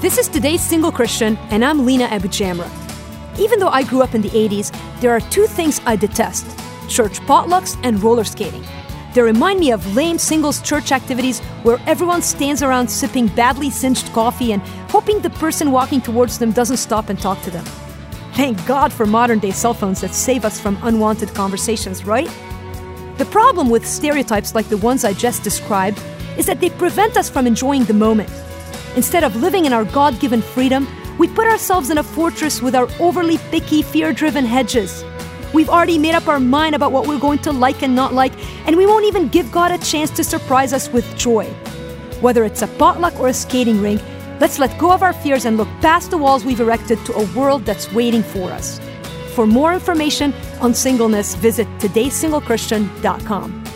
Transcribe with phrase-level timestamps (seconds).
[0.00, 2.70] This is today's Single Christian, and I'm Lina AbuJamra.
[3.36, 6.46] Even though I grew up in the 80s, there are two things I detest
[6.88, 8.64] church potlucks and roller skating.
[9.12, 14.12] They remind me of lame singles church activities where everyone stands around sipping badly singed
[14.12, 17.64] coffee and hoping the person walking towards them doesn't stop and talk to them.
[18.34, 22.30] Thank God for modern day cell phones that save us from unwanted conversations, right?
[23.16, 26.00] The problem with stereotypes like the ones I just described
[26.36, 28.30] is that they prevent us from enjoying the moment.
[28.96, 30.86] Instead of living in our God given freedom,
[31.18, 35.04] we put ourselves in a fortress with our overly picky, fear driven hedges.
[35.52, 38.32] We've already made up our mind about what we're going to like and not like,
[38.66, 41.44] and we won't even give God a chance to surprise us with joy.
[42.20, 44.02] Whether it's a potluck or a skating rink,
[44.40, 47.26] let's let go of our fears and look past the walls we've erected to a
[47.34, 48.80] world that's waiting for us.
[49.34, 53.67] For more information on singleness, visit todaysinglechristian.com.